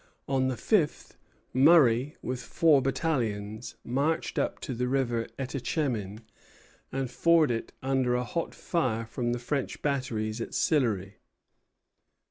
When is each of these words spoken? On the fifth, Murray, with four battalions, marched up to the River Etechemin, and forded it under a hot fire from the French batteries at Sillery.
On 0.27 0.47
the 0.47 0.57
fifth, 0.57 1.15
Murray, 1.53 2.15
with 2.23 2.41
four 2.41 2.81
battalions, 2.81 3.75
marched 3.83 4.39
up 4.39 4.59
to 4.61 4.73
the 4.73 4.87
River 4.87 5.27
Etechemin, 5.37 6.21
and 6.91 7.11
forded 7.11 7.65
it 7.65 7.73
under 7.83 8.15
a 8.15 8.23
hot 8.23 8.55
fire 8.55 9.05
from 9.05 9.31
the 9.31 9.37
French 9.37 9.83
batteries 9.83 10.41
at 10.41 10.55
Sillery. 10.55 11.17